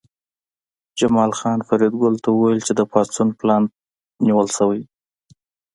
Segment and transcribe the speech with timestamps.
[0.99, 3.63] جمال خان فریدګل ته وویل چې د پاڅون پلان
[4.25, 4.81] نیول شوی